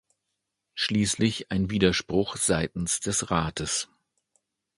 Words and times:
Schließlich 0.73 1.51
ein 1.51 1.69
Widerspruch 1.69 2.35
seitens 2.35 3.01
des 3.01 3.29
Rates. 3.29 3.87